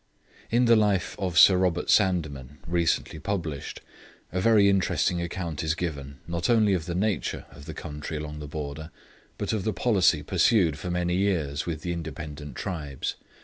[0.49, 3.81] In the life of Sir Robert Sandeman recently published,
[4.31, 8.39] a very interesting account is given, not only of the nature of the country along
[8.39, 8.89] the border,
[9.37, 13.13] but of the policy pursued for many years with the independent tribes.